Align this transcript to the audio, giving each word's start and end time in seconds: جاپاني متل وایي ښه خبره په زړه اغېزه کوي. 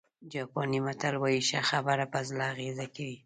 جاپاني 0.31 0.79
متل 0.85 1.13
وایي 1.21 1.41
ښه 1.49 1.61
خبره 1.69 2.05
په 2.13 2.19
زړه 2.29 2.43
اغېزه 2.53 2.85
کوي. 2.95 3.17